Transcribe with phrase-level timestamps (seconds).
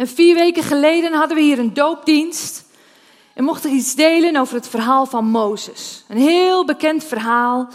[0.00, 2.64] En vier weken geleden hadden we hier een doopdienst.
[3.34, 6.04] En mochten iets delen over het verhaal van Mozes.
[6.08, 7.68] Een heel bekend verhaal.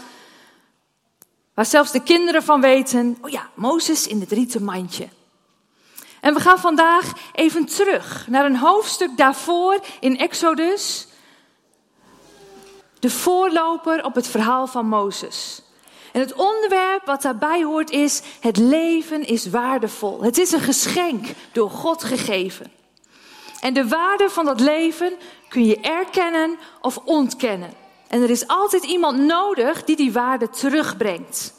[1.54, 3.18] Waar zelfs de kinderen van weten.
[3.20, 5.08] Oh ja, Mozes in het rieten mandje.
[6.20, 11.06] En we gaan vandaag even terug naar een hoofdstuk daarvoor in Exodus.
[12.98, 15.62] De voorloper op het verhaal van Mozes.
[16.16, 20.22] En het onderwerp wat daarbij hoort is: het leven is waardevol.
[20.22, 22.72] Het is een geschenk door God gegeven.
[23.60, 25.12] En de waarde van dat leven
[25.48, 27.70] kun je erkennen of ontkennen.
[28.08, 31.54] En er is altijd iemand nodig die die waarde terugbrengt.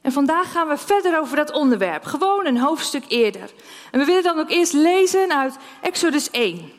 [0.00, 3.52] En vandaag gaan we verder over dat onderwerp, gewoon een hoofdstuk eerder.
[3.90, 6.72] En we willen dan ook eerst lezen uit Exodus 1.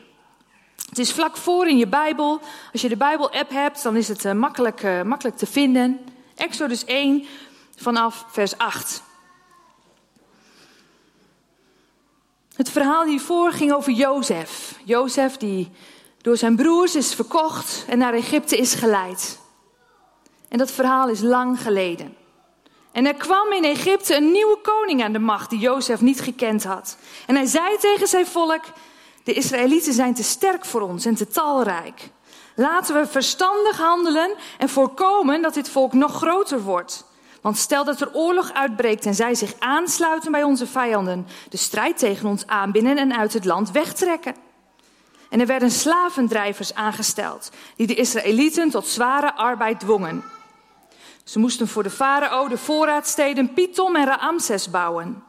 [0.88, 2.40] Het is vlak voor in je Bijbel.
[2.72, 6.13] Als je de Bijbel-app hebt, dan is het uh, makkelijk, uh, makkelijk te vinden.
[6.36, 7.26] Exodus 1
[7.76, 9.02] vanaf vers 8.
[12.54, 14.78] Het verhaal hiervoor ging over Jozef.
[14.84, 15.70] Jozef die
[16.20, 19.38] door zijn broers is verkocht en naar Egypte is geleid.
[20.48, 22.16] En dat verhaal is lang geleden.
[22.92, 26.64] En er kwam in Egypte een nieuwe koning aan de macht die Jozef niet gekend
[26.64, 26.96] had.
[27.26, 28.62] En hij zei tegen zijn volk:
[29.24, 32.10] De Israëlieten zijn te sterk voor ons en te talrijk.
[32.54, 37.04] Laten we verstandig handelen en voorkomen dat dit volk nog groter wordt.
[37.40, 41.98] Want stel dat er oorlog uitbreekt en zij zich aansluiten bij onze vijanden, de strijd
[41.98, 44.34] tegen ons aanbinnen en uit het land wegtrekken.
[45.30, 50.24] En er werden slavendrijvers aangesteld, die de Israëlieten tot zware arbeid dwongen.
[51.24, 55.24] Ze moesten voor de farao de voorraadsteden Pitom en Raamses bouwen.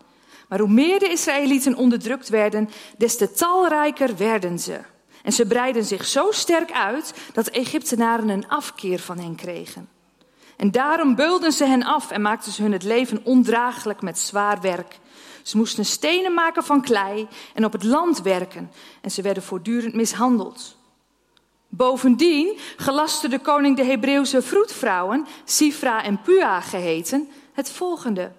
[0.48, 4.80] Maar hoe meer de Israëlieten onderdrukt werden, des te talrijker werden ze.
[5.26, 9.90] En ze breidden zich zo sterk uit dat Egyptenaren een afkeer van hen kregen.
[10.58, 14.62] En daarom beulden ze hen af en maakten ze hun het leven ondraaglijk met zwaar
[14.62, 15.00] werk.
[15.44, 19.94] Ze moesten stenen maken van klei en op het land werken en ze werden voortdurend
[19.94, 20.78] mishandeld.
[21.70, 28.32] Bovendien gelaste de koning de Hebreeuwse vroedvrouwen, Sifra en Pua geheten, het volgende.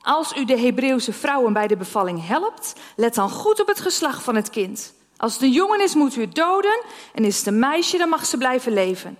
[0.00, 4.22] Als u de Hebreeuwse vrouwen bij de bevalling helpt, let dan goed op het geslacht
[4.22, 4.96] van het kind.
[5.18, 6.82] Als het een jongen is, moet u het doden
[7.14, 9.18] en is het een meisje, dan mag ze blijven leven.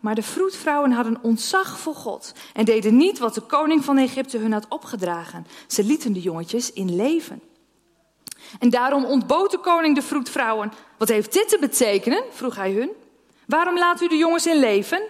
[0.00, 4.38] Maar de vroedvrouwen hadden ontzag voor God en deden niet wat de koning van Egypte
[4.38, 5.46] hun had opgedragen.
[5.66, 7.42] Ze lieten de jongetjes in leven.
[8.58, 10.72] En daarom ontbood de koning de vroedvrouwen.
[10.96, 12.24] Wat heeft dit te betekenen?
[12.30, 12.90] vroeg hij hun.
[13.46, 15.02] Waarom laat u de jongens in leven?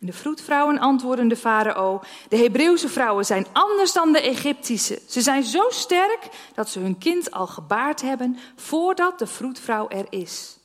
[0.00, 5.02] En de vroedvrouwen antwoordden de farao: De Hebreeuwse vrouwen zijn anders dan de Egyptische.
[5.08, 10.06] Ze zijn zo sterk dat ze hun kind al gebaard hebben voordat de vroedvrouw er
[10.10, 10.58] is.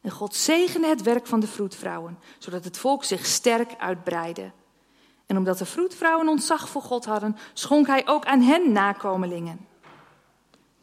[0.00, 4.50] En God zegende het werk van de vroedvrouwen, zodat het volk zich sterk uitbreidde.
[5.26, 9.68] En omdat de vroedvrouwen ontzag voor God hadden, schonk hij ook aan hen nakomelingen.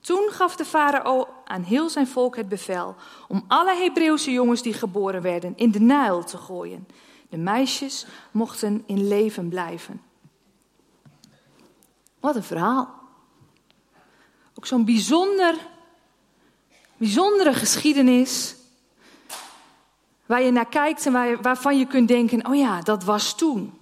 [0.02, 2.96] Toen gaf de farao aan heel zijn volk het bevel
[3.28, 6.88] om alle Hebreeuwse jongens die geboren werden in de Nijl te gooien.
[7.30, 10.02] De meisjes mochten in leven blijven.
[12.20, 12.96] Wat een verhaal.
[14.56, 15.56] Ook zo'n bijzonder,
[16.98, 18.56] bijzondere geschiedenis.
[20.26, 23.80] Waar je naar kijkt en waarvan je kunt denken: oh ja, dat was toen.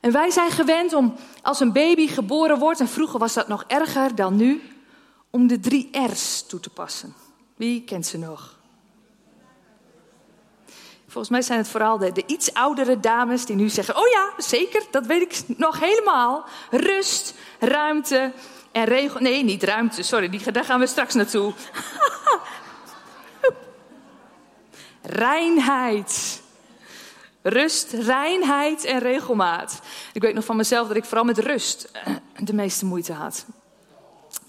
[0.00, 3.64] En wij zijn gewend om als een baby geboren wordt, en vroeger was dat nog
[3.66, 4.62] erger dan nu,
[5.30, 7.14] om de drie R's toe te passen.
[7.56, 8.58] Wie kent ze nog?
[11.12, 14.32] Volgens mij zijn het vooral de, de, iets oudere dames die nu zeggen: Oh ja,
[14.36, 16.44] zeker, dat weet ik nog helemaal.
[16.70, 18.32] Rust, ruimte
[18.70, 19.20] en regel.
[19.20, 21.52] Nee, niet ruimte, sorry, die, daar gaan we straks naartoe.
[25.02, 26.42] Reinheid.
[27.42, 29.80] Rust, reinheid en regelmaat.
[30.12, 31.90] Ik weet nog van mezelf dat ik vooral met rust
[32.36, 33.46] de meeste moeite had.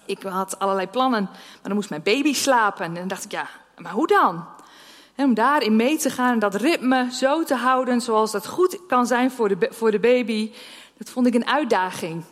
[0.06, 2.86] Ik had allerlei plannen, maar dan moest mijn baby slapen.
[2.86, 3.48] En dan dacht ik, ja,
[3.78, 4.46] maar hoe dan?
[5.16, 9.08] Om daarin mee te gaan en dat ritme zo te houden zoals dat goed kan
[9.08, 10.52] zijn voor de, voor de baby,
[10.98, 12.24] dat vond ik een uitdaging.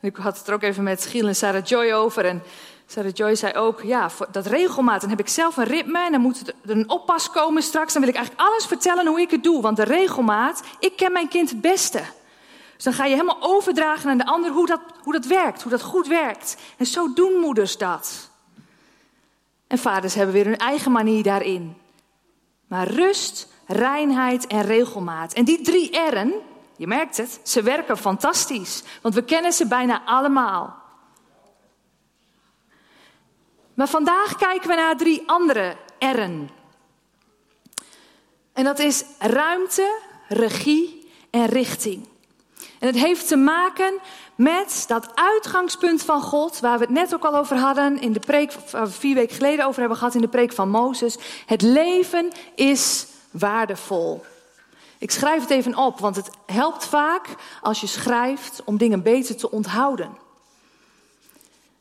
[0.00, 2.24] En ik had het er ook even met Giel en Sarah Joy over.
[2.24, 2.42] En
[2.86, 6.20] Sarah Joy zei ook, ja, dat regelmaat, dan heb ik zelf een ritme en dan
[6.20, 7.92] moet er een oppas komen straks.
[7.92, 9.62] Dan wil ik eigenlijk alles vertellen hoe ik het doe.
[9.62, 12.02] Want de regelmaat, ik ken mijn kind het beste.
[12.74, 15.70] Dus dan ga je helemaal overdragen aan de ander hoe dat, hoe dat werkt, hoe
[15.70, 16.56] dat goed werkt.
[16.76, 18.30] En zo doen moeders dat.
[19.66, 21.76] En vaders hebben weer hun eigen manier daarin.
[22.72, 25.32] Maar rust, reinheid en regelmaat.
[25.32, 26.34] En die drie R'en,
[26.76, 28.82] je merkt het, ze werken fantastisch.
[29.02, 30.82] Want we kennen ze bijna allemaal.
[33.74, 36.50] Maar vandaag kijken we naar drie andere R'en.
[38.52, 42.08] En dat is ruimte, regie en richting.
[42.82, 43.98] En het heeft te maken
[44.34, 48.20] met dat uitgangspunt van God, waar we het net ook al over hadden, in de
[48.20, 48.52] preek,
[48.84, 51.18] vier weken geleden over hebben gehad in de preek van Mozes.
[51.46, 54.24] Het leven is waardevol.
[54.98, 57.26] Ik schrijf het even op, want het helpt vaak
[57.60, 60.10] als je schrijft om dingen beter te onthouden.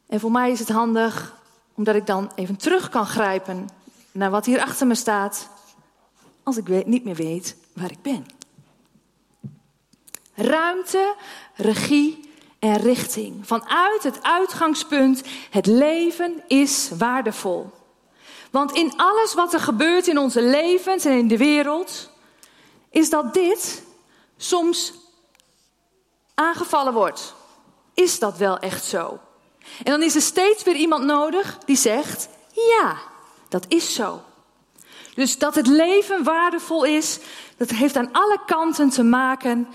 [0.07, 1.35] En voor mij is het handig
[1.73, 3.69] omdat ik dan even terug kan grijpen
[4.11, 5.49] naar wat hier achter me staat,
[6.43, 8.40] als ik niet meer weet waar ik ben.
[10.35, 11.15] Ruimte,
[11.55, 13.47] regie en richting.
[13.47, 17.71] Vanuit het uitgangspunt, het leven is waardevol.
[18.51, 22.09] Want in alles wat er gebeurt in onze levens en in de wereld,
[22.89, 23.83] is dat dit
[24.37, 24.93] soms
[26.33, 27.33] aangevallen wordt.
[27.93, 29.19] Is dat wel echt zo?
[29.83, 32.97] En dan is er steeds weer iemand nodig die zegt: ja,
[33.49, 34.21] dat is zo.
[35.15, 37.19] Dus dat het leven waardevol is,
[37.57, 39.67] dat heeft aan alle kanten te maken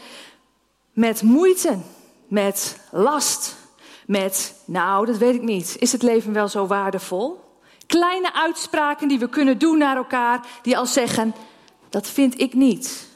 [0.96, 1.78] met moeite,
[2.28, 3.56] met last,
[4.06, 5.76] met, nou, dat weet ik niet.
[5.78, 7.44] Is het leven wel zo waardevol?
[7.87, 11.34] Kleine uitspraken die we kunnen doen naar elkaar, die al zeggen,
[11.88, 13.08] dat vind ik niet.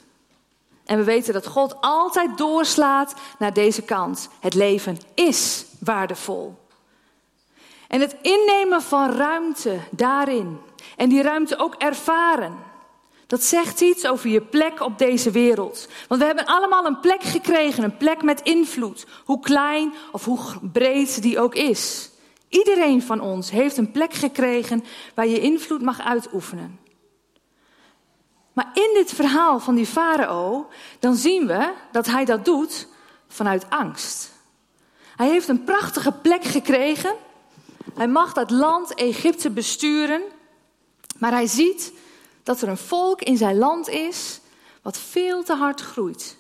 [0.85, 4.29] En we weten dat God altijd doorslaat naar deze kant.
[4.41, 6.59] Het leven is waardevol.
[7.89, 10.59] En het innemen van ruimte daarin.
[10.97, 12.55] En die ruimte ook ervaren.
[13.31, 15.89] Dat zegt iets over je plek op deze wereld.
[16.09, 19.07] Want we hebben allemaal een plek gekregen, een plek met invloed.
[19.25, 20.39] Hoe klein of hoe
[20.73, 22.11] breed die ook is.
[22.49, 24.85] Iedereen van ons heeft een plek gekregen
[25.15, 26.79] waar je invloed mag uitoefenen.
[28.53, 30.69] Maar in dit verhaal van die farao,
[30.99, 32.89] dan zien we dat hij dat doet
[33.29, 34.33] vanuit angst.
[35.17, 37.15] Hij heeft een prachtige plek gekregen.
[37.95, 40.23] Hij mag dat land Egypte besturen.
[41.19, 41.93] Maar hij ziet
[42.43, 44.41] dat er een volk in zijn land is
[44.83, 46.39] wat veel te hard groeit.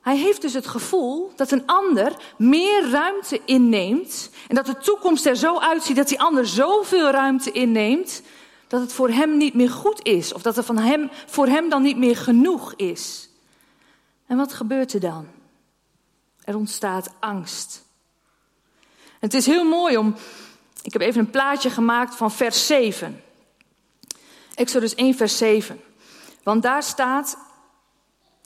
[0.00, 5.26] Hij heeft dus het gevoel dat een ander meer ruimte inneemt en dat de toekomst
[5.26, 8.22] er zo uitziet dat die ander zoveel ruimte inneemt
[8.68, 11.68] dat het voor hem niet meer goed is of dat er van hem, voor hem
[11.68, 13.28] dan niet meer genoeg is.
[14.26, 15.26] En wat gebeurt er dan?
[16.44, 17.82] Er ontstaat angst.
[19.20, 20.14] het is heel mooi om
[20.84, 23.22] ik heb even een plaatje gemaakt van vers 7.
[24.54, 25.80] Exodus 1, vers 7.
[26.42, 27.38] Want daar staat: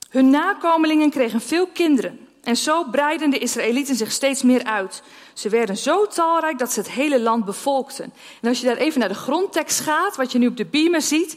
[0.09, 2.19] Hun nakomelingen kregen veel kinderen.
[2.43, 5.03] En zo breidden de Israëlieten zich steeds meer uit.
[5.33, 8.13] Ze werden zo talrijk dat ze het hele land bevolkten.
[8.41, 11.03] En als je daar even naar de grondtekst gaat, wat je nu op de beamer
[11.03, 11.37] ziet,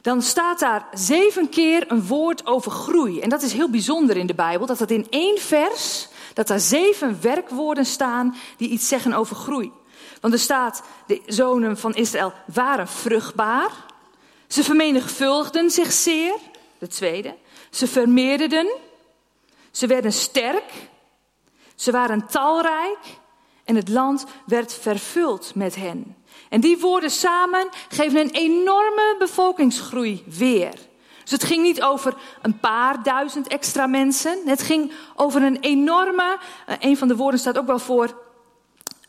[0.00, 3.20] dan staat daar zeven keer een woord over groei.
[3.20, 6.60] En dat is heel bijzonder in de Bijbel, dat dat in één vers, dat daar
[6.60, 9.72] zeven werkwoorden staan die iets zeggen over groei.
[10.20, 13.70] Want er staat, de zonen van Israël waren vruchtbaar.
[14.46, 16.34] Ze vermenigvuldigden zich zeer.
[16.78, 17.34] De tweede.
[17.70, 18.74] Ze vermeerderden.
[19.70, 20.72] Ze werden sterk.
[21.74, 22.98] Ze waren talrijk.
[23.64, 26.16] En het land werd vervuld met hen.
[26.48, 30.74] En die woorden samen geven een enorme bevolkingsgroei weer.
[31.22, 34.38] Dus het ging niet over een paar duizend extra mensen.
[34.44, 38.20] Het ging over een enorme, eh, een van de woorden staat ook wel voor,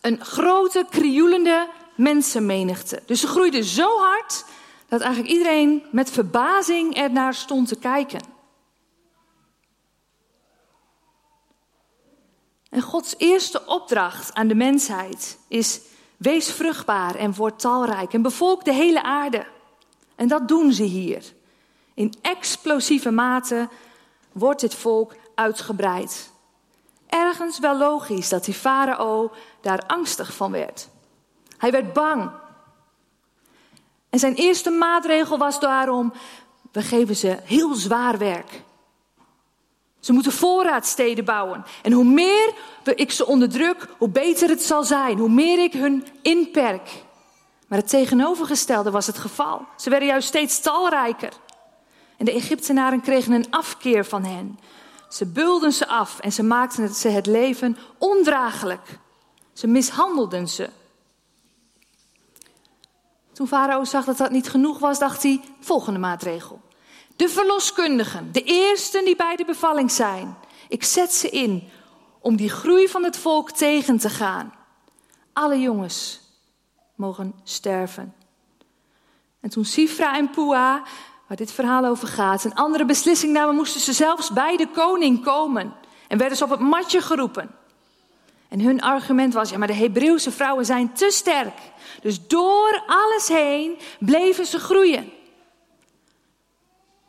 [0.03, 3.01] een grote, krioelende mensenmenigte.
[3.05, 4.45] Dus ze groeide zo hard
[4.87, 8.21] dat eigenlijk iedereen met verbazing ernaar stond te kijken.
[12.69, 15.79] En Gods eerste opdracht aan de mensheid is:
[16.17, 19.45] wees vruchtbaar en word talrijk en bevolk de hele aarde.
[20.15, 21.33] En dat doen ze hier.
[21.93, 23.69] In explosieve mate
[24.31, 26.33] wordt dit volk uitgebreid
[27.13, 29.31] ergens wel logisch dat die farao
[29.63, 30.89] daar angstig van werd.
[31.57, 32.31] Hij werd bang.
[34.09, 36.13] En zijn eerste maatregel was daarom:
[36.71, 38.61] we geven ze heel zwaar werk.
[39.99, 41.65] Ze moeten voorraadsteden bouwen.
[41.81, 42.53] En hoe meer
[42.95, 45.17] ik ze onderdruk, hoe beter het zal zijn.
[45.17, 47.03] Hoe meer ik hun inperk.
[47.67, 49.65] Maar het tegenovergestelde was het geval.
[49.77, 51.33] Ze werden juist steeds talrijker.
[52.17, 54.59] En de Egyptenaren kregen een afkeer van hen.
[55.09, 58.99] Ze bulden ze af en ze maakten ze het leven ondraaglijk.
[59.53, 60.69] Ze mishandelden ze.
[63.33, 66.61] Toen Farao zag dat dat niet genoeg was, dacht hij: volgende maatregel.
[67.15, 70.35] De verloskundigen, de eersten die bij de bevalling zijn.
[70.67, 71.69] Ik zet ze in
[72.19, 74.53] om die groei van het volk tegen te gaan.
[75.33, 76.21] Alle jongens
[76.95, 78.13] mogen sterven.
[79.39, 80.83] En toen Sifra en Pua
[81.27, 82.43] waar dit verhaal over gaat.
[82.43, 85.73] Een andere beslissing namen, moesten ze zelfs bij de koning komen.
[86.07, 87.55] En werden ze op het matje geroepen.
[88.53, 91.57] En hun argument was, ja maar de Hebreeuwse vrouwen zijn te sterk.
[92.01, 95.11] Dus door alles heen bleven ze groeien.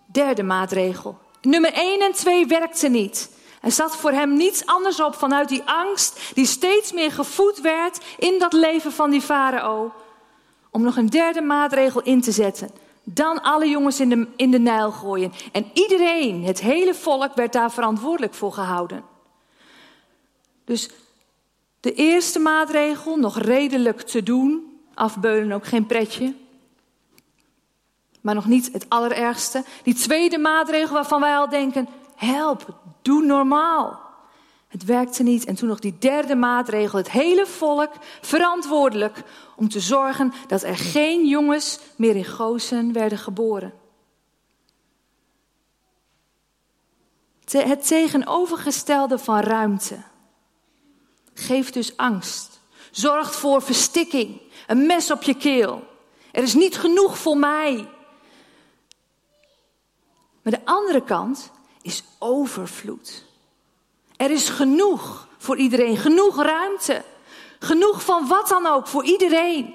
[0.06, 1.18] Derde maatregel.
[1.40, 3.30] nummer 1 en 2 werkte niet.
[3.60, 8.04] Er zat voor hem niets anders op vanuit die angst die steeds meer gevoed werd
[8.18, 9.92] in dat leven van die farao.
[10.70, 12.70] Om nog een derde maatregel in te zetten.
[13.02, 15.32] Dan alle jongens in de, in de Nijl gooien.
[15.52, 19.04] En iedereen, het hele volk, werd daar verantwoordelijk voor gehouden.
[20.64, 20.90] Dus
[21.84, 24.78] de eerste maatregel, nog redelijk te doen.
[24.94, 26.34] Afbeulen ook geen pretje.
[28.20, 29.64] Maar nog niet het allerergste.
[29.82, 34.00] Die tweede maatregel waarvan wij al denken: help, doe normaal.
[34.68, 35.44] Het werkte niet.
[35.44, 39.22] En toen nog die derde maatregel, het hele volk verantwoordelijk
[39.56, 43.72] om te zorgen dat er geen jongens meer in Gozen werden geboren.
[47.44, 49.96] Het tegenovergestelde van ruimte
[51.34, 52.60] geeft dus angst.
[52.90, 55.86] Zorgt voor verstikking, een mes op je keel.
[56.32, 57.88] Er is niet genoeg voor mij.
[60.42, 61.50] Maar de andere kant
[61.82, 63.24] is overvloed.
[64.16, 67.04] Er is genoeg voor iedereen, genoeg ruimte,
[67.58, 69.74] genoeg van wat dan ook voor iedereen.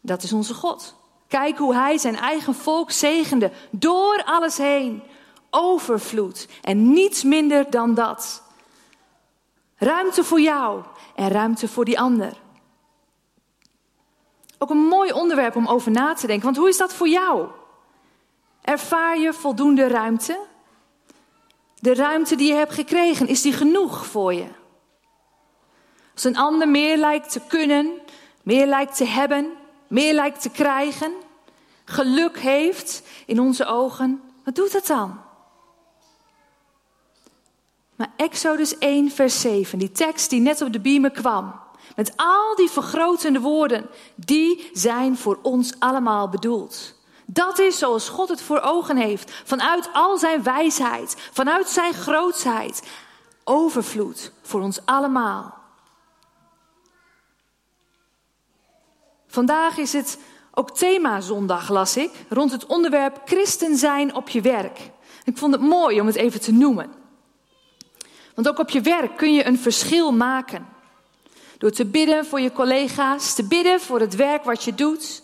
[0.00, 0.94] Dat is onze God.
[1.28, 5.02] Kijk hoe Hij zijn eigen volk zegende door alles heen.
[5.50, 8.42] Overvloed en niets minder dan dat.
[9.76, 10.82] Ruimte voor jou
[11.14, 12.32] en ruimte voor die ander.
[14.58, 17.48] Ook een mooi onderwerp om over na te denken, want hoe is dat voor jou?
[18.62, 20.38] Ervaar je voldoende ruimte?
[21.78, 24.46] De ruimte die je hebt gekregen, is die genoeg voor je?
[26.14, 27.92] Als een ander meer lijkt te kunnen,
[28.42, 29.52] meer lijkt te hebben,
[29.86, 31.12] meer lijkt te krijgen,
[31.84, 35.25] geluk heeft in onze ogen, wat doet dat dan?
[37.96, 41.60] Maar Exodus 1, vers 7, die tekst die net op de beamer kwam,
[41.96, 46.94] met al die vergrotende woorden, die zijn voor ons allemaal bedoeld.
[47.26, 49.32] Dat is zoals God het voor ogen heeft.
[49.44, 52.82] Vanuit al zijn wijsheid, vanuit zijn grootsheid.
[53.44, 55.54] Overvloed voor ons allemaal.
[59.26, 60.18] Vandaag is het
[60.54, 64.90] ook thema zondag, las ik, rond het onderwerp christen zijn op je werk.
[65.24, 67.05] Ik vond het mooi om het even te noemen.
[68.36, 70.66] Want ook op je werk kun je een verschil maken.
[71.58, 75.22] Door te bidden voor je collega's, te bidden voor het werk wat je doet.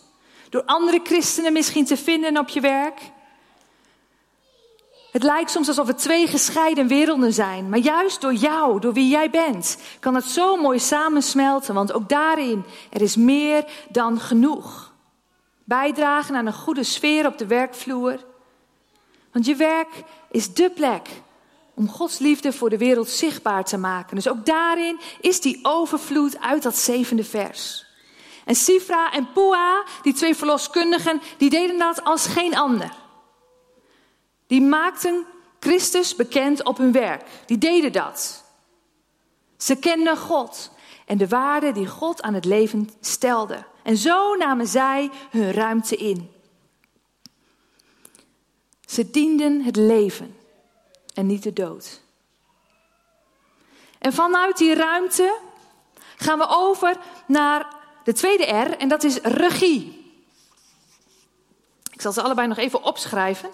[0.49, 2.99] Door andere christenen misschien te vinden op je werk.
[5.11, 7.69] Het lijkt soms alsof het twee gescheiden werelden zijn.
[7.69, 11.73] Maar juist door jou, door wie jij bent, kan het zo mooi samensmelten.
[11.73, 14.93] Want ook daarin, er is meer dan genoeg.
[15.63, 18.25] Bijdragen aan een goede sfeer op de werkvloer.
[19.31, 21.09] Want je werk is dé plek
[21.75, 24.15] om Gods liefde voor de wereld zichtbaar te maken.
[24.15, 27.85] Dus ook daarin is die overvloed uit dat zevende vers.
[28.45, 32.95] En Sifra en Pua, die twee verloskundigen, die deden dat als geen ander.
[34.47, 35.25] Die maakten
[35.59, 37.25] Christus bekend op hun werk.
[37.45, 38.43] Die deden dat.
[39.57, 40.71] Ze kenden God
[41.05, 43.65] en de waarde die God aan het leven stelde.
[43.83, 46.31] En zo namen zij hun ruimte in.
[48.85, 50.35] Ze dienden het leven
[51.13, 52.01] en niet de dood.
[53.99, 55.39] En vanuit die ruimte
[56.15, 60.01] gaan we over naar de tweede R en dat is regie.
[61.91, 63.49] Ik zal ze allebei nog even opschrijven.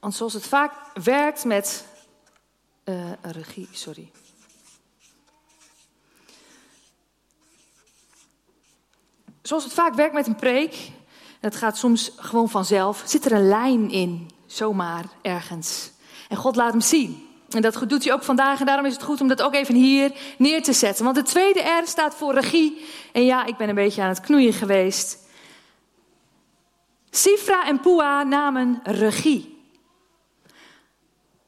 [0.00, 1.84] Want zoals het vaak werkt met.
[2.84, 4.10] Uh, regie, sorry.
[9.42, 10.74] Zoals het vaak werkt met een preek,
[11.40, 15.90] en het gaat soms gewoon vanzelf, zit er een lijn in, zomaar ergens.
[16.28, 17.28] En God laat hem zien.
[17.50, 19.74] En dat doet hij ook vandaag en daarom is het goed om dat ook even
[19.74, 21.04] hier neer te zetten.
[21.04, 22.86] Want de tweede R staat voor regie.
[23.12, 25.18] En ja, ik ben een beetje aan het knoeien geweest.
[27.10, 29.54] Sifra en Pua namen regie.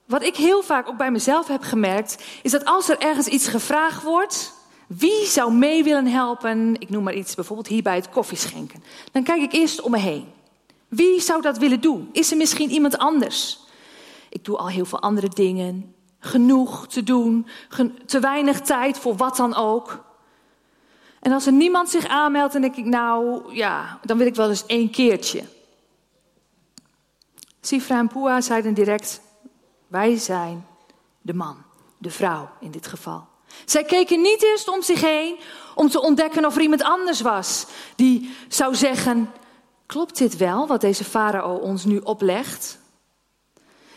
[0.05, 3.49] Wat ik heel vaak ook bij mezelf heb gemerkt, is dat als er ergens iets
[3.49, 4.53] gevraagd wordt,
[4.87, 9.23] wie zou mee willen helpen, ik noem maar iets, bijvoorbeeld hier bij het koffieschenken, dan
[9.23, 10.33] kijk ik eerst om me heen.
[10.89, 12.09] Wie zou dat willen doen?
[12.13, 13.59] Is er misschien iemand anders?
[14.29, 17.47] Ik doe al heel veel andere dingen genoeg te doen,
[18.07, 20.05] te weinig tijd voor wat dan ook.
[21.21, 24.49] En als er niemand zich aanmeldt, dan denk ik, nou ja, dan wil ik wel
[24.49, 25.43] eens één keertje.
[27.61, 29.21] Sifra en Pua zeiden direct,
[29.87, 30.67] wij zijn
[31.21, 31.57] de man,
[31.99, 33.27] de vrouw in dit geval.
[33.65, 35.37] Zij keken niet eerst om zich heen
[35.75, 37.67] om te ontdekken of er iemand anders was
[37.97, 39.31] die zou zeggen:
[39.87, 42.79] Klopt dit wel wat deze farao ons nu oplegt?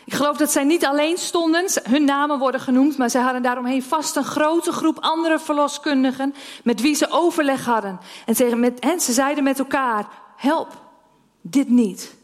[0.04, 3.82] Ik geloof dat zij niet alleen stonden, hun namen worden genoemd, maar zij hadden daaromheen
[3.82, 8.00] vast een grote groep andere verloskundigen met wie ze overleg hadden.
[8.26, 10.68] En ze, met, en ze zeiden met elkaar: Help,
[11.40, 12.14] dit niet.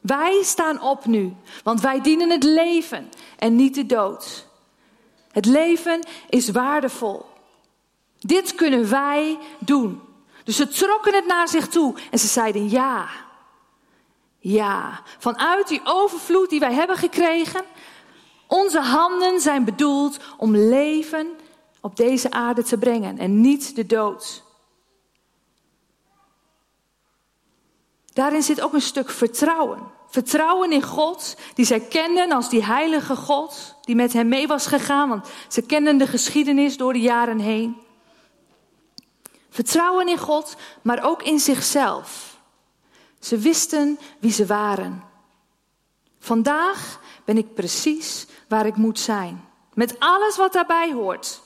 [0.00, 4.46] Wij staan op nu, want wij dienen het leven en niet de dood.
[5.32, 7.26] Het leven is waardevol.
[8.18, 10.00] Dit kunnen wij doen.
[10.46, 13.08] Dus ze trokken het naar zich toe en ze zeiden ja.
[14.38, 17.64] Ja, vanuit die overvloed die wij hebben gekregen,
[18.46, 21.28] onze handen zijn bedoeld om leven
[21.80, 24.42] op deze aarde te brengen en niet de dood.
[28.12, 29.82] Daarin zit ook een stuk vertrouwen.
[30.08, 34.66] Vertrouwen in God, die zij kenden als die heilige God, die met hen mee was
[34.66, 37.84] gegaan, want ze kenden de geschiedenis door de jaren heen.
[39.56, 42.38] Vertrouwen in God, maar ook in zichzelf.
[43.20, 45.02] Ze wisten wie ze waren.
[46.18, 51.40] Vandaag ben ik precies waar ik moet zijn, met alles wat daarbij hoort.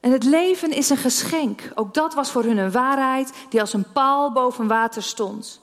[0.00, 1.70] En het leven is een geschenk.
[1.74, 5.60] Ook dat was voor hun een waarheid die als een paal boven water stond.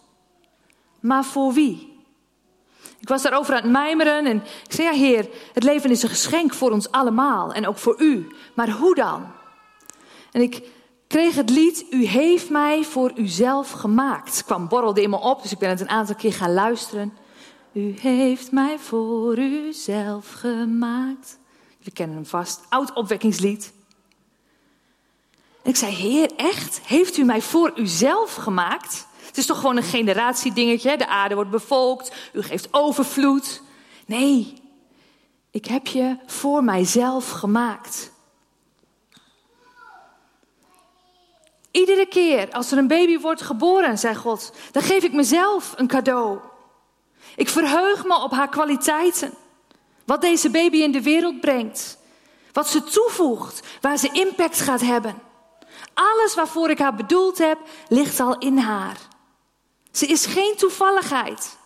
[1.00, 1.89] Maar voor wie?
[3.00, 6.10] Ik was daarover aan het mijmeren en ik zei, ja heer, het leven is een
[6.10, 8.36] geschenk voor ons allemaal en ook voor u.
[8.54, 9.32] Maar hoe dan?
[10.32, 10.62] En ik
[11.08, 14.36] kreeg het lied, u heeft mij voor uzelf gemaakt.
[14.36, 17.14] Het kwam borrelde in me op, dus ik ben het een aantal keer gaan luisteren.
[17.72, 21.38] U heeft mij voor uzelf gemaakt.
[21.84, 23.74] We kennen hem vast, oud opwekkingslied.
[25.62, 26.82] En ik zei, Heer, echt?
[26.84, 29.08] Heeft u mij voor uzelf gemaakt?
[29.30, 33.62] Het is toch gewoon een generatiedingetje, de aarde wordt bevolkt, u geeft overvloed.
[34.06, 34.54] Nee,
[35.52, 38.12] ik heb je voor mijzelf gemaakt.
[41.72, 45.88] Iedere keer als er een baby wordt geboren, zei God, dan geef ik mezelf een
[45.88, 46.40] cadeau.
[47.36, 49.34] Ik verheug me op haar kwaliteiten.
[50.06, 51.98] Wat deze baby in de wereld brengt.
[52.52, 55.22] Wat ze toevoegt, waar ze impact gaat hebben.
[55.94, 57.58] Alles waarvoor ik haar bedoeld heb,
[57.88, 58.98] ligt al in haar.
[59.92, 61.58] Ze is geen toevalligheid.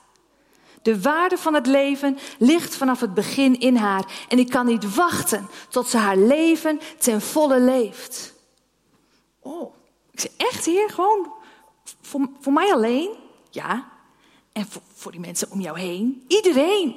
[0.81, 4.05] De waarde van het leven ligt vanaf het begin in haar.
[4.27, 8.33] En ik kan niet wachten tot ze haar leven ten volle leeft.
[9.39, 9.75] Oh,
[10.11, 11.33] ik zeg echt hier, gewoon
[12.39, 13.09] voor, mij alleen?
[13.49, 13.91] Ja.
[14.51, 16.25] En voor die mensen om jou heen?
[16.27, 16.95] Iedereen.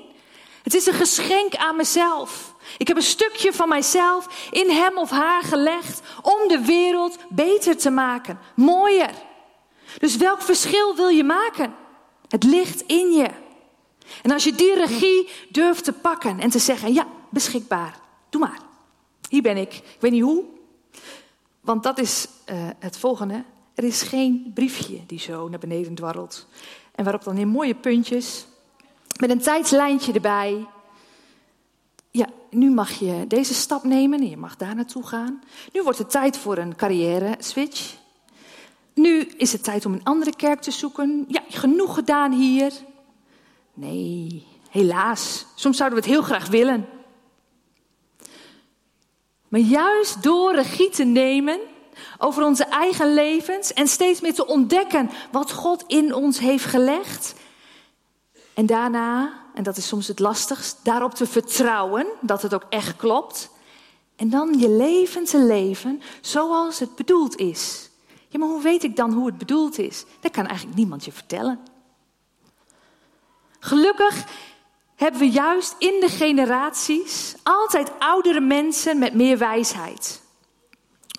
[0.63, 2.55] Het is een geschenk aan mezelf.
[2.79, 7.77] Ik heb een stukje van mijzelf in hem of haar gelegd om de wereld beter
[7.77, 9.15] te maken, mooier.
[9.99, 11.75] Dus welk verschil wil je maken?
[12.29, 13.31] Het ligt in je.
[14.23, 18.59] En als je die regie durft te pakken en te zeggen: ja, beschikbaar, doe maar.
[19.29, 19.75] Hier ben ik.
[19.75, 20.45] Ik weet niet hoe,
[21.61, 23.45] want dat is uh, het volgende.
[23.75, 26.47] Er is geen briefje die zo naar beneden dwarrelt.
[26.95, 28.47] En waarop dan in mooie puntjes,
[29.21, 30.67] met een tijdslijntje erbij,
[32.11, 35.43] ja, nu mag je deze stap nemen en je mag daar naartoe gaan.
[35.73, 37.95] Nu wordt het tijd voor een carrière switch.
[38.97, 41.25] Nu is het tijd om een andere kerk te zoeken.
[41.29, 42.73] Ja, genoeg gedaan hier.
[43.75, 45.47] Nee, helaas.
[45.55, 46.89] Soms zouden we het heel graag willen.
[49.49, 51.61] Maar juist door regie te nemen
[52.19, 57.35] over onze eigen levens en steeds meer te ontdekken wat God in ons heeft gelegd.
[58.55, 62.97] En daarna en dat is soms het lastigst, daarop te vertrouwen dat het ook echt
[62.97, 63.51] klopt.
[64.17, 67.91] En dan je leven te leven zoals het bedoeld is.
[68.29, 70.05] Ja, maar hoe weet ik dan hoe het bedoeld is?
[70.21, 71.61] Dat kan eigenlijk niemand je vertellen.
[73.59, 74.25] Gelukkig
[74.95, 80.23] hebben we juist in de generaties altijd oudere mensen met meer wijsheid.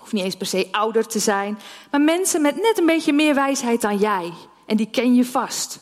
[0.00, 1.58] Hoeft niet eens per se ouder te zijn,
[1.90, 4.32] maar mensen met net een beetje meer wijsheid dan jij.
[4.66, 5.80] En die ken je vast.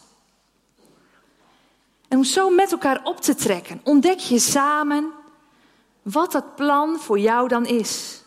[2.08, 5.12] En om zo met elkaar op te trekken, ontdek je samen
[6.02, 8.22] wat dat plan voor jou dan is.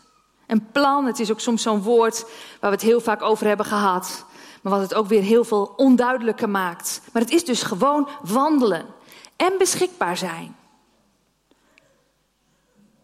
[0.50, 2.24] En plan, het is ook soms zo'n woord
[2.60, 4.24] waar we het heel vaak over hebben gehad,
[4.62, 7.00] maar wat het ook weer heel veel onduidelijker maakt.
[7.12, 8.86] Maar het is dus gewoon wandelen
[9.36, 10.56] en beschikbaar zijn.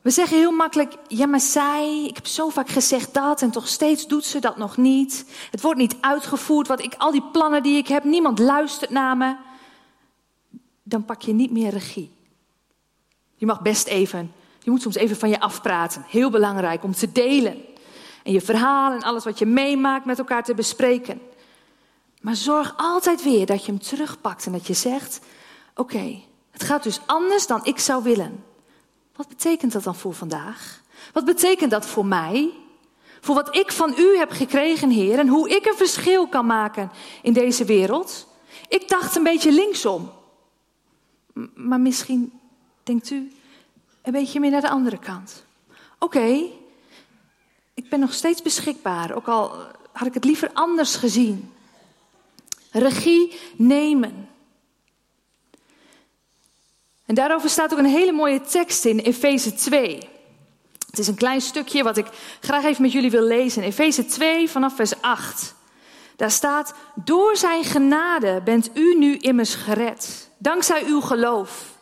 [0.01, 3.69] We zeggen heel makkelijk, ja maar zij, ik heb zo vaak gezegd dat en toch
[3.69, 5.25] steeds doet ze dat nog niet.
[5.51, 9.17] Het wordt niet uitgevoerd, wat ik, al die plannen die ik heb, niemand luistert naar
[9.17, 9.37] me
[10.89, 12.11] dan pak je niet meer regie.
[13.35, 14.33] Je mag best even,
[14.67, 16.05] je moet soms even van je afpraten.
[16.09, 17.65] Heel belangrijk om te delen.
[18.23, 21.21] En je verhaal en alles wat je meemaakt met elkaar te bespreken.
[22.21, 25.21] Maar zorg altijd weer dat je hem terugpakt en dat je zegt:
[25.75, 28.45] Oké, het gaat dus anders dan ik zou willen.
[29.17, 30.83] Wat betekent dat dan voor vandaag?
[31.13, 32.51] Wat betekent dat voor mij?
[33.21, 36.91] Voor wat ik van u heb gekregen, Heer, en hoe ik een verschil kan maken
[37.23, 38.27] in deze wereld?
[38.69, 40.13] Ik dacht een beetje linksom.
[41.55, 42.41] Maar misschien
[42.83, 43.36] denkt u
[44.07, 45.45] een beetje meer naar de andere kant.
[45.99, 46.43] Oké,
[47.75, 49.15] ik ben nog steeds beschikbaar.
[49.15, 49.53] Ook al
[49.93, 51.53] had ik het liever anders gezien.
[52.71, 54.29] Regie nemen.
[57.07, 60.09] En daarover staat ook een hele mooie tekst in Efeze 2.
[60.87, 62.07] Het is een klein stukje wat ik
[62.41, 63.63] graag even met jullie wil lezen.
[63.63, 65.55] Efeze 2 vanaf vers 8.
[66.17, 71.76] Daar staat: Door zijn genade bent u nu immers gered, dankzij uw geloof.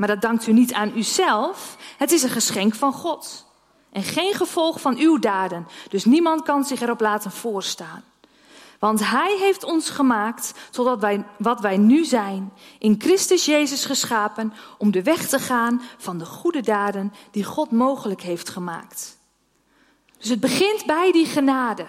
[0.00, 3.46] Maar dat dankt u niet aan uzelf, het is een geschenk van God.
[3.92, 8.04] En geen gevolg van uw daden, dus niemand kan zich erop laten voorstaan.
[8.78, 14.52] Want Hij heeft ons gemaakt totdat wij wat wij nu zijn, in Christus Jezus geschapen,
[14.78, 19.18] om de weg te gaan van de goede daden die God mogelijk heeft gemaakt.
[20.18, 21.86] Dus het begint bij die genade.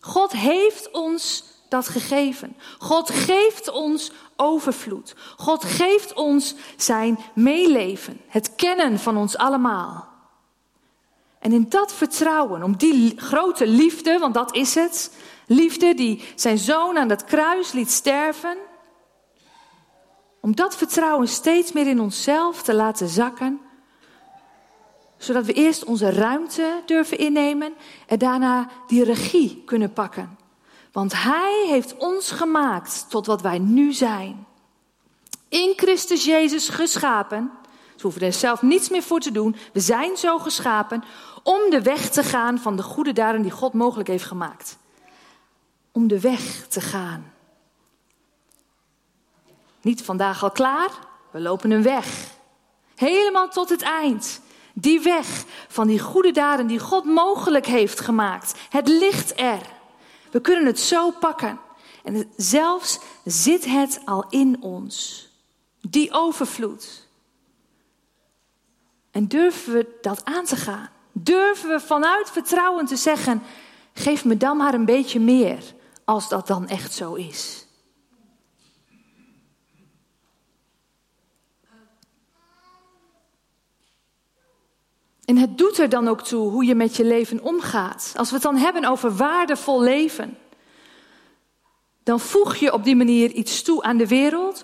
[0.00, 2.56] God heeft ons dat gegeven.
[2.78, 5.14] God geeft ons overvloed.
[5.36, 10.08] God geeft ons zijn meeleven, het kennen van ons allemaal.
[11.38, 16.58] En in dat vertrouwen, om die grote liefde, want dat is het, liefde die zijn
[16.58, 18.56] zoon aan het kruis liet sterven,
[20.40, 23.60] om dat vertrouwen steeds meer in onszelf te laten zakken,
[25.16, 27.74] zodat we eerst onze ruimte durven innemen
[28.06, 30.38] en daarna die regie kunnen pakken.
[30.92, 34.46] Want Hij heeft ons gemaakt tot wat wij nu zijn.
[35.48, 37.50] In Christus Jezus geschapen.
[37.96, 39.56] we hoeven er zelf niets meer voor te doen.
[39.72, 41.04] We zijn zo geschapen
[41.42, 44.78] om de weg te gaan van de goede daden die God mogelijk heeft gemaakt.
[45.92, 47.32] Om de weg te gaan.
[49.80, 50.90] Niet vandaag al klaar,
[51.30, 52.30] we lopen een weg.
[52.94, 54.40] Helemaal tot het eind.
[54.72, 58.54] Die weg van die goede daden die God mogelijk heeft gemaakt.
[58.68, 59.60] Het ligt er.
[60.30, 61.60] We kunnen het zo pakken.
[62.04, 65.28] En zelfs zit het al in ons.
[65.80, 67.08] Die overvloed.
[69.10, 70.88] En durven we dat aan te gaan?
[71.12, 73.42] Durven we vanuit vertrouwen te zeggen:
[73.94, 77.66] geef me dan maar een beetje meer, als dat dan echt zo is?
[85.30, 88.12] En het doet er dan ook toe hoe je met je leven omgaat.
[88.16, 90.38] Als we het dan hebben over waardevol leven,
[92.02, 94.62] dan voeg je op die manier iets toe aan de wereld,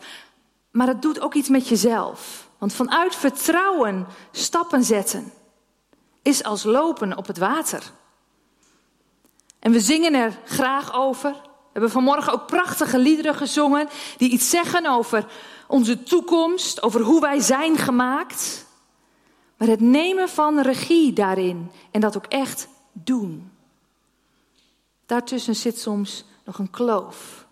[0.70, 2.48] maar het doet ook iets met jezelf.
[2.58, 5.32] Want vanuit vertrouwen stappen zetten
[6.22, 7.82] is als lopen op het water.
[9.58, 11.30] En we zingen er graag over.
[11.32, 15.26] We hebben vanmorgen ook prachtige liederen gezongen die iets zeggen over
[15.66, 18.65] onze toekomst, over hoe wij zijn gemaakt.
[19.56, 23.52] Maar het nemen van regie daarin en dat ook echt doen.
[25.06, 27.46] Daartussen zit soms nog een kloof.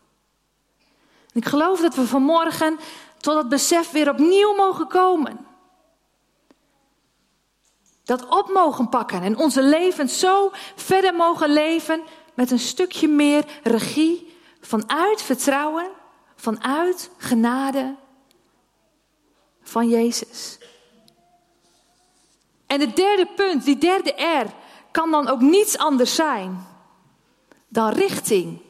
[1.33, 2.79] En ik geloof dat we vanmorgen
[3.21, 5.47] tot dat besef weer opnieuw mogen komen.
[8.05, 12.03] Dat op mogen pakken en onze levens zo verder mogen leven
[12.35, 15.91] met een stukje meer regie vanuit vertrouwen,
[16.37, 17.97] vanuit genade
[19.63, 20.59] van Jezus.
[22.75, 24.47] En het derde punt, die derde R,
[24.91, 26.67] kan dan ook niets anders zijn
[27.69, 28.61] dan richting.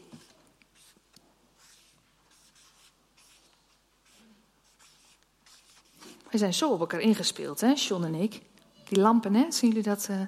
[6.31, 8.41] We zijn zo op elkaar ingespeeld, hè, John en ik.
[8.89, 10.09] Die lampen, hè, zien jullie dat?
[10.11, 10.21] Uh,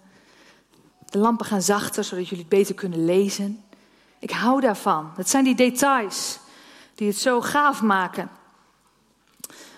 [1.10, 3.64] de lampen gaan zachter, zodat jullie het beter kunnen lezen.
[4.18, 5.12] Ik hou daarvan.
[5.16, 6.38] Het zijn die details
[6.94, 8.30] die het zo gaaf maken.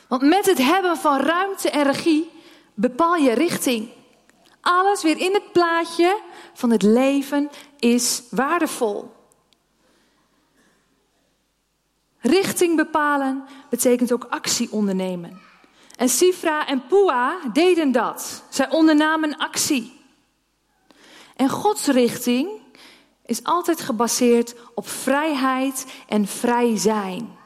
[0.08, 2.36] Want met het hebben van ruimte en regie
[2.80, 3.88] bepaal je richting.
[4.60, 6.20] Alles weer in het plaatje
[6.54, 9.12] van het leven is waardevol.
[12.20, 15.40] Richting bepalen betekent ook actie ondernemen.
[15.96, 18.42] En Sifra en Pua deden dat.
[18.48, 20.00] Zij ondernamen actie.
[21.36, 22.50] En Gods richting
[23.24, 27.36] is altijd gebaseerd op vrijheid en vrij zijn.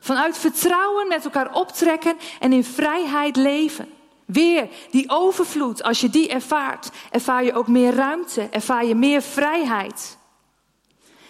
[0.00, 3.98] Vanuit vertrouwen met elkaar optrekken en in vrijheid leven.
[4.32, 9.22] Weer die overvloed, als je die ervaart, ervaar je ook meer ruimte, ervaar je meer
[9.22, 10.18] vrijheid.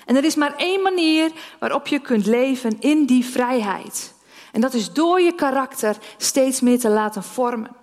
[0.04, 4.14] En er is maar één manier waarop je kunt leven in die vrijheid.
[4.52, 7.76] En dat is door je karakter steeds meer te laten vormen.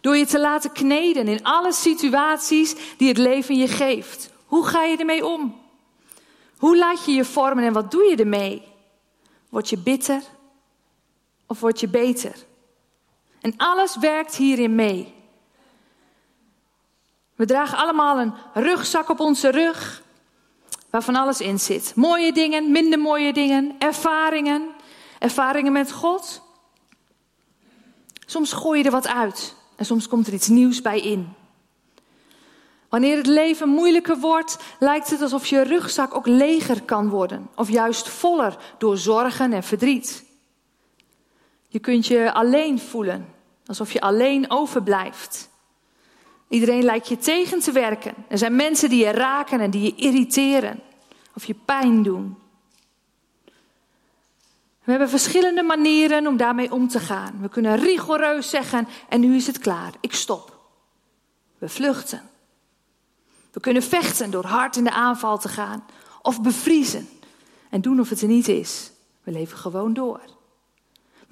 [0.00, 4.30] Door je te laten kneden in alle situaties die het leven je geeft.
[4.46, 5.60] Hoe ga je ermee om?
[6.56, 8.62] Hoe laat je je vormen en wat doe je ermee?
[9.48, 10.22] Word je bitter
[11.46, 12.34] of word je beter?
[13.42, 15.14] En alles werkt hierin mee.
[17.34, 20.02] We dragen allemaal een rugzak op onze rug,
[20.90, 21.92] waarvan alles in zit.
[21.96, 24.68] Mooie dingen, minder mooie dingen, ervaringen,
[25.18, 26.42] ervaringen met God.
[28.26, 31.34] Soms gooi je er wat uit en soms komt er iets nieuws bij in.
[32.88, 37.70] Wanneer het leven moeilijker wordt, lijkt het alsof je rugzak ook leger kan worden, of
[37.70, 40.24] juist voller door zorgen en verdriet.
[41.72, 43.28] Je kunt je alleen voelen,
[43.66, 45.48] alsof je alleen overblijft.
[46.48, 48.14] Iedereen lijkt je tegen te werken.
[48.28, 50.80] Er zijn mensen die je raken en die je irriteren
[51.34, 52.36] of je pijn doen.
[54.84, 57.40] We hebben verschillende manieren om daarmee om te gaan.
[57.40, 60.58] We kunnen rigoureus zeggen: en nu is het klaar, ik stop.
[61.58, 62.22] We vluchten.
[63.52, 65.84] We kunnen vechten door hard in de aanval te gaan.
[66.22, 67.08] Of bevriezen
[67.70, 68.90] en doen of het er niet is.
[69.22, 70.31] We leven gewoon door.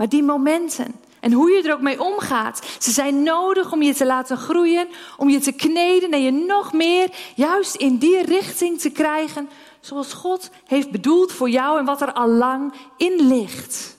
[0.01, 3.95] Maar die momenten en hoe je er ook mee omgaat, ze zijn nodig om je
[3.95, 8.81] te laten groeien, om je te kneden en je nog meer juist in die richting
[8.81, 9.49] te krijgen
[9.81, 13.97] zoals God heeft bedoeld voor jou en wat er al lang in ligt.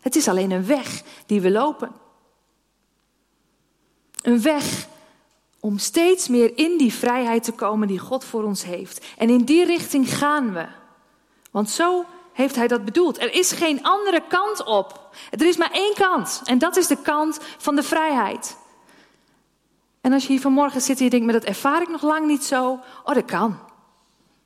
[0.00, 1.92] Het is alleen een weg die we lopen.
[4.22, 4.88] Een weg
[5.60, 9.06] om steeds meer in die vrijheid te komen die God voor ons heeft.
[9.18, 10.66] En in die richting gaan we.
[11.50, 13.20] Want zo heeft Hij dat bedoeld.
[13.20, 15.14] Er is geen andere kant op.
[15.30, 16.42] Er is maar één kant.
[16.44, 18.56] En dat is de kant van de vrijheid.
[20.00, 22.26] En als je hier vanmorgen zit en je denkt, maar dat ervaar ik nog lang
[22.26, 22.80] niet zo.
[23.04, 23.50] Oh, dat kan.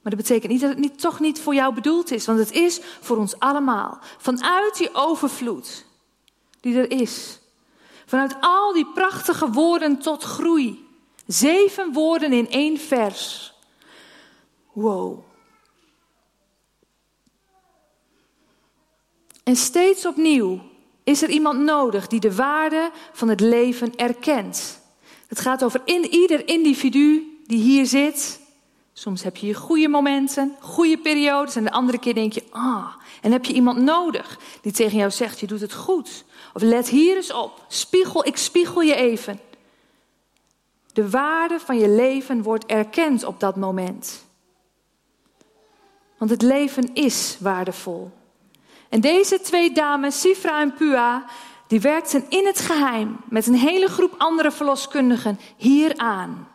[0.02, 2.26] Maar dat betekent niet dat het niet, toch niet voor jou bedoeld is.
[2.26, 3.98] Want het is voor ons allemaal.
[4.18, 5.86] Vanuit die overvloed
[6.60, 7.38] die er is.
[8.06, 10.86] Vanuit al die prachtige woorden tot groei.
[11.26, 13.52] Zeven woorden in één vers.
[14.72, 15.27] Wow.
[19.48, 20.60] En steeds opnieuw
[21.04, 24.80] is er iemand nodig die de waarde van het leven erkent.
[25.26, 28.40] Het gaat over in ieder individu die hier zit.
[28.92, 32.86] Soms heb je je goede momenten, goede periodes en de andere keer denk je, ah,
[33.22, 36.24] en heb je iemand nodig die tegen jou zegt, je doet het goed.
[36.54, 39.40] Of let hier eens op, spiegel, ik spiegel je even.
[40.92, 44.24] De waarde van je leven wordt erkend op dat moment.
[46.18, 48.17] Want het leven is waardevol.
[48.88, 51.24] En deze twee dames, Sifra en Pua,
[51.66, 56.48] die werkten in het geheim met een hele groep andere verloskundigen hieraan.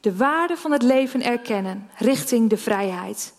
[0.00, 3.34] De waarde van het leven erkennen richting de vrijheid.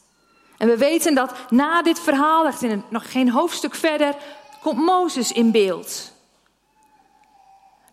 [0.57, 4.15] En we weten dat na dit verhaal, in nog geen hoofdstuk verder,
[4.62, 6.13] komt Mozes in beeld.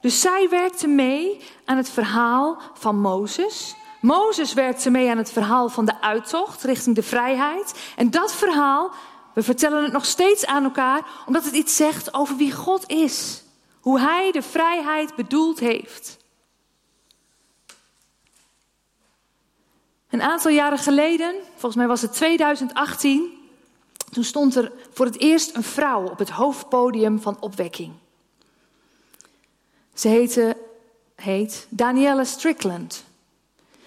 [0.01, 3.75] Dus zij werkte mee aan het verhaal van Mozes.
[4.01, 7.93] Mozes werkte mee aan het verhaal van de uittocht richting de vrijheid.
[7.97, 8.91] En dat verhaal,
[9.39, 13.43] we vertellen het nog steeds aan elkaar, omdat het iets zegt over wie God is.
[13.81, 16.17] Hoe Hij de vrijheid bedoeld heeft.
[20.11, 23.33] Een aantal jaren geleden, volgens mij was het 2018,
[24.11, 27.93] toen stond er voor het eerst een vrouw op het hoofdpodium van opwekking.
[29.95, 30.57] Ze heette,
[31.15, 33.05] heet Danielle Strickland.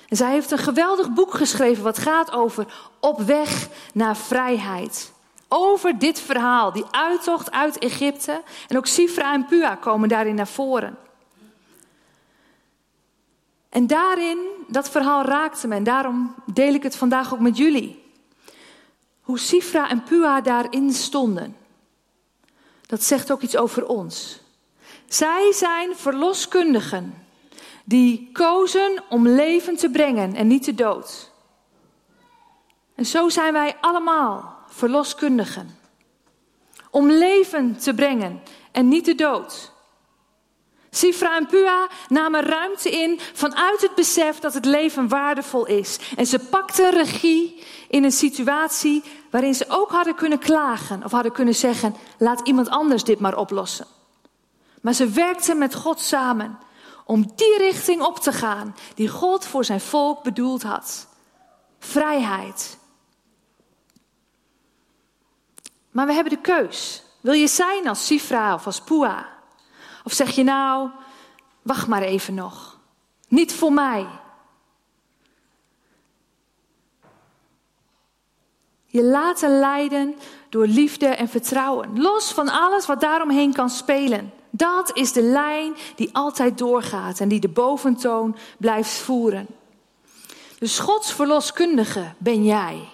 [0.08, 5.12] En zij heeft een geweldig boek geschreven wat gaat over op weg naar vrijheid.
[5.54, 8.44] Over dit verhaal, die uittocht uit Egypte.
[8.68, 10.98] En ook Sifra en Pua komen daarin naar voren.
[13.70, 14.38] En daarin,
[14.68, 18.04] dat verhaal raakte me en daarom deel ik het vandaag ook met jullie.
[19.22, 21.56] Hoe Sifra en Pua daarin stonden.
[22.86, 24.40] Dat zegt ook iets over ons.
[25.08, 27.26] Zij zijn verloskundigen
[27.84, 31.32] die kozen om leven te brengen en niet de dood.
[32.96, 35.80] En zo zijn wij allemaal verloskundigen.
[36.90, 39.72] Om leven te brengen en niet de dood.
[40.94, 46.00] Sifra en Pua namen ruimte in vanuit het besef dat het leven waardevol is.
[46.16, 51.32] En ze pakten regie in een situatie waarin ze ook hadden kunnen klagen of hadden
[51.32, 53.88] kunnen zeggen: laat iemand anders dit maar oplossen.
[54.82, 56.60] Maar ze werkten met God samen
[57.06, 61.08] om die richting op te gaan die God voor zijn volk bedoeld had.
[61.80, 62.78] Vrijheid.
[65.92, 67.04] Maar we hebben de keus.
[67.22, 69.28] Wil je zijn als Sifra of als Pua?
[70.04, 70.90] Of zeg je nou,
[71.62, 72.80] wacht maar even nog.
[73.28, 74.08] Niet voor mij.
[78.86, 80.16] Je laten leiden
[80.50, 82.02] door liefde en vertrouwen.
[82.02, 84.34] Los van alles wat daaromheen kan spelen.
[84.50, 89.48] Dat is de lijn die altijd doorgaat en die de boventoon blijft voeren.
[90.60, 92.90] Dus Gods verloskundige ben jij.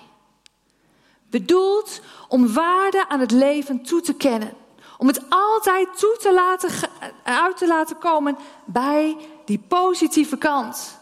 [1.30, 4.54] Bedoeld om waarde aan het leven toe te kennen.
[4.98, 6.90] Om het altijd toe te laten,
[7.24, 11.00] uit te laten komen bij die positieve kant.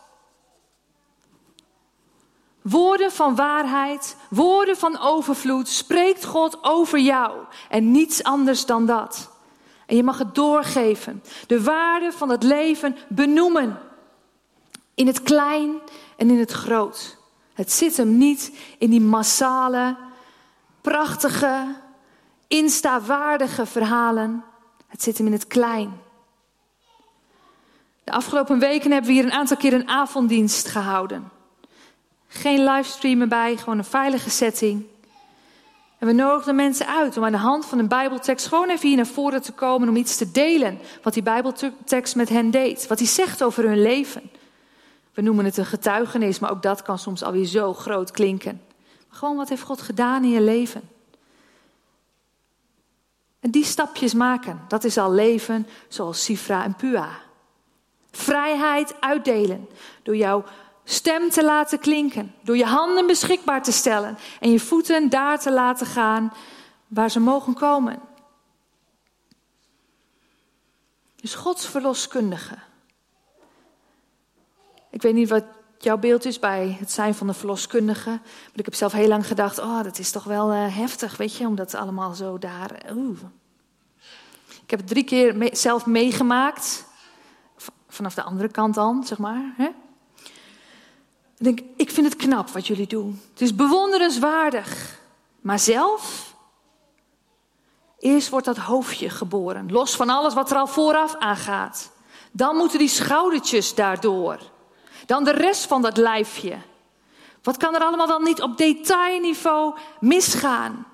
[2.61, 7.31] Woorden van waarheid, woorden van overvloed spreekt God over jou
[7.69, 9.31] en niets anders dan dat.
[9.85, 11.23] En je mag het doorgeven.
[11.47, 13.79] De waarde van het leven benoemen.
[14.93, 15.79] In het klein
[16.17, 17.17] en in het groot.
[17.53, 19.97] Het zit hem niet in die massale,
[20.85, 21.75] prachtige,
[22.47, 24.43] insta-waardige verhalen.
[24.87, 25.93] Het zit hem in het klein.
[28.03, 31.29] De afgelopen weken hebben we hier een aantal keer een avonddienst gehouden.
[32.27, 34.85] Geen livestream erbij, gewoon een veilige setting.
[35.99, 38.97] En we nodigden mensen uit om aan de hand van een Bijbeltekst gewoon even hier
[38.97, 40.79] naar voren te komen om iets te delen.
[41.03, 44.31] Wat die Bijbeltekst met hen deed, wat hij zegt over hun leven.
[45.13, 48.64] We noemen het een getuigenis, maar ook dat kan soms alweer zo groot klinken.
[49.15, 50.89] Gewoon wat heeft God gedaan in je leven?
[53.39, 57.09] En die stapjes maken, dat is al leven zoals Sifra en Pua.
[58.11, 59.69] Vrijheid uitdelen
[60.03, 60.43] door jouw
[60.83, 65.51] stem te laten klinken, door je handen beschikbaar te stellen en je voeten daar te
[65.51, 66.33] laten gaan
[66.87, 67.99] waar ze mogen komen.
[71.15, 72.57] Dus Gods verloskundige.
[74.89, 75.45] Ik weet niet wat
[75.85, 78.09] jouw beeld is bij het zijn van een verloskundige.
[78.09, 81.35] Maar ik heb zelf heel lang gedacht: oh, dat is toch wel uh, heftig, weet
[81.35, 82.81] je, om dat allemaal zo daar.
[82.91, 83.19] Oeh.
[84.63, 86.85] Ik heb het drie keer zelf meegemaakt.
[87.87, 89.53] Vanaf de andere kant dan, zeg maar.
[89.57, 89.67] Hè?
[91.37, 93.21] Ik denk, ik vind het knap wat jullie doen.
[93.31, 94.99] Het is bewonderenswaardig.
[95.41, 96.35] Maar zelf,
[97.99, 99.71] eerst wordt dat hoofdje geboren.
[99.71, 101.91] Los van alles wat er al vooraf aangaat.
[102.31, 104.53] Dan moeten die schoudertjes daardoor.
[105.05, 106.57] Dan de rest van dat lijfje.
[107.43, 110.85] Wat kan er allemaal dan niet op detailniveau misgaan?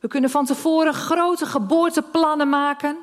[0.00, 2.96] We kunnen van tevoren grote geboorteplannen maken.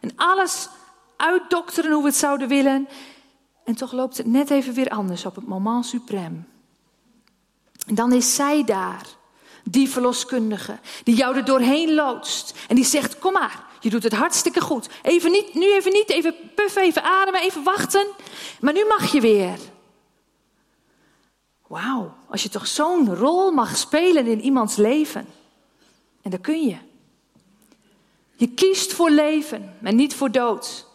[0.00, 0.68] En alles
[1.16, 2.88] uitdokteren hoe we het zouden willen.
[3.64, 6.56] En toch loopt het net even weer anders op het moment suprême.
[7.86, 9.06] Dan is zij daar,
[9.64, 12.58] die verloskundige, die jou er doorheen loodst.
[12.68, 14.88] En die zegt, kom maar, je doet het hartstikke goed.
[15.02, 18.06] Even niet, nu even niet, even puffen, even ademen, even wachten.
[18.60, 19.58] Maar nu mag je weer.
[21.66, 25.26] Wauw, als je toch zo'n rol mag spelen in iemands leven.
[26.22, 26.76] En dat kun je.
[28.36, 30.86] Je kiest voor leven, maar niet voor dood.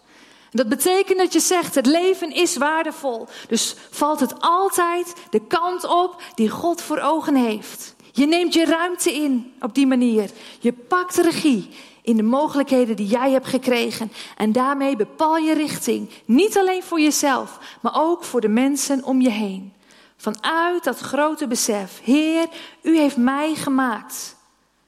[0.51, 3.27] Dat betekent dat je zegt, het leven is waardevol.
[3.47, 7.95] Dus valt het altijd de kant op die God voor ogen heeft.
[8.11, 10.29] Je neemt je ruimte in op die manier.
[10.59, 11.69] Je pakt regie
[12.03, 14.11] in de mogelijkheden die jij hebt gekregen.
[14.37, 16.09] En daarmee bepaal je richting.
[16.25, 19.73] Niet alleen voor jezelf, maar ook voor de mensen om je heen.
[20.17, 21.99] Vanuit dat grote besef.
[22.03, 22.47] Heer,
[22.81, 24.35] u heeft mij gemaakt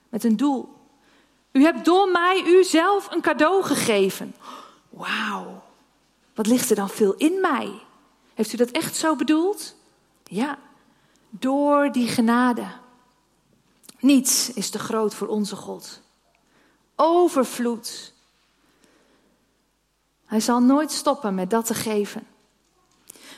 [0.09, 0.73] met een doel.
[1.51, 4.35] U hebt door mij uzelf een cadeau gegeven.
[4.89, 5.63] Wauw,
[6.33, 7.71] wat ligt er dan veel in mij?
[8.33, 9.75] Heeft u dat echt zo bedoeld?
[10.23, 10.57] Ja,
[11.29, 12.65] door die genade.
[13.99, 16.01] Niets is te groot voor onze God.
[16.95, 18.13] Overvloed.
[20.25, 22.27] Hij zal nooit stoppen met dat te geven.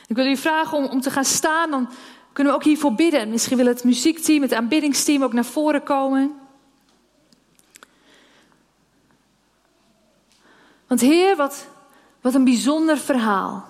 [0.06, 1.88] Ik wil u vragen om, om te gaan staan, dan
[2.32, 3.30] kunnen we ook hiervoor bidden.
[3.30, 6.38] Misschien wil het muziekteam, het aanbiddingsteam ook naar voren komen.
[10.86, 11.66] Want Heer, wat,
[12.20, 13.66] wat een bijzonder verhaal.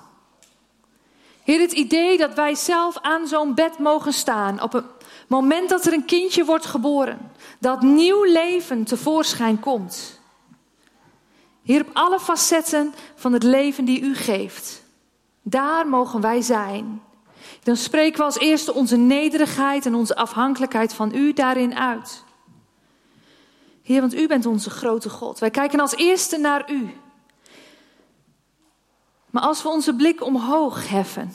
[1.42, 4.97] Heer, het idee dat wij zelf aan zo'n bed mogen staan op het
[5.28, 10.20] moment dat er een kindje wordt geboren, dat nieuw leven tevoorschijn komt.
[11.62, 14.82] Heer, op alle facetten van het leven die u geeft,
[15.42, 17.02] daar mogen wij zijn.
[17.62, 22.24] Dan spreken we als eerste onze nederigheid en onze afhankelijkheid van u daarin uit.
[23.82, 25.38] Heer, want u bent onze grote God.
[25.38, 26.90] Wij kijken als eerste naar u.
[29.30, 31.34] Maar als we onze blik omhoog heffen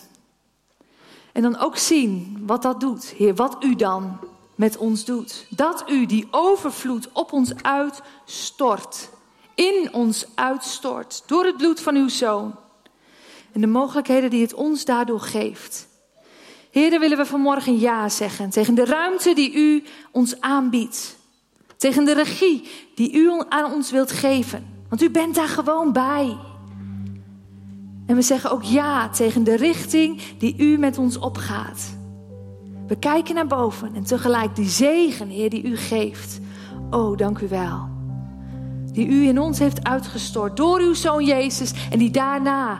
[1.33, 4.19] en dan ook zien wat dat doet, Heer, wat u dan
[4.55, 5.45] met ons doet.
[5.49, 9.09] Dat u die overvloed op ons uitstort,
[9.55, 12.55] in ons uitstort, door het bloed van uw zoon.
[13.51, 15.87] En de mogelijkheden die het ons daardoor geeft.
[16.71, 21.15] Heer, willen we vanmorgen ja zeggen tegen de ruimte die u ons aanbiedt.
[21.77, 24.85] Tegen de regie die u aan ons wilt geven.
[24.89, 26.37] Want u bent daar gewoon bij.
[28.13, 31.97] En we zeggen ook ja tegen de richting die u met ons opgaat.
[32.87, 36.39] We kijken naar boven en tegelijk die zegen, Heer, die u geeft.
[36.89, 37.87] Oh, dank u wel.
[38.91, 42.79] Die u in ons heeft uitgestort door uw zoon Jezus en die daarna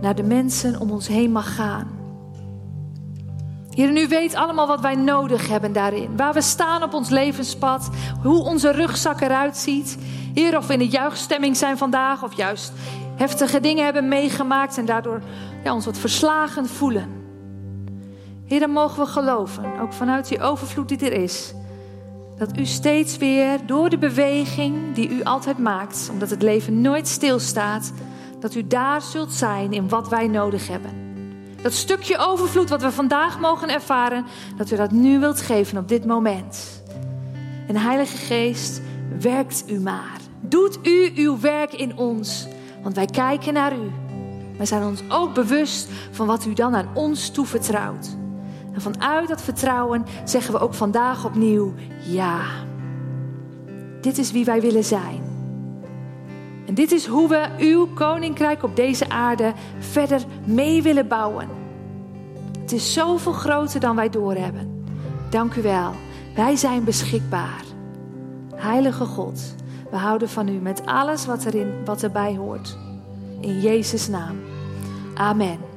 [0.00, 1.86] naar de mensen om ons heen mag gaan.
[3.70, 6.16] Heer, u weet allemaal wat wij nodig hebben daarin.
[6.16, 7.90] Waar we staan op ons levenspad.
[8.22, 9.98] Hoe onze rugzak eruit ziet.
[10.34, 12.22] Heer, of we in de juichstemming zijn vandaag.
[12.22, 12.72] Of juist
[13.16, 15.20] heftige dingen hebben meegemaakt en daardoor
[15.64, 17.22] ja, ons wat verslagen voelen.
[18.46, 21.54] Heer, dan mogen we geloven, ook vanuit die overvloed die er is,
[22.38, 27.08] dat u steeds weer door de beweging die u altijd maakt, omdat het leven nooit
[27.08, 27.92] stilstaat,
[28.40, 31.02] dat u daar zult zijn in wat wij nodig hebben.
[31.62, 34.24] Dat stukje overvloed wat we vandaag mogen ervaren,
[34.56, 36.82] dat u dat nu wilt geven op dit moment.
[37.66, 38.80] En Heilige Geest,
[39.20, 40.20] werkt u maar.
[40.40, 42.46] Doet u uw werk in ons,
[42.84, 43.90] want wij kijken naar u.
[44.56, 48.16] Wij zijn ons ook bewust van wat u dan aan ons toevertrouwt.
[48.72, 51.74] En vanuit dat vertrouwen zeggen we ook vandaag opnieuw
[52.06, 52.40] ja.
[54.00, 55.22] Dit is wie wij willen zijn.
[56.66, 61.48] En dit is hoe we uw koninkrijk op deze aarde verder mee willen bouwen.
[62.60, 64.84] Het is zoveel groter dan wij doorhebben.
[65.30, 65.92] Dank u wel.
[66.34, 67.62] Wij zijn beschikbaar.
[68.54, 69.54] Heilige God,
[69.94, 72.76] we houden van u met alles wat, erin, wat erbij hoort.
[73.40, 74.36] In Jezus' naam.
[75.14, 75.73] Amen.